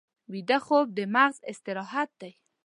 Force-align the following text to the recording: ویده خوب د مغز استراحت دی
ویده 0.31 0.57
خوب 0.65 0.85
د 0.97 0.99
مغز 1.15 1.37
استراحت 1.51 2.09
دی 2.21 2.31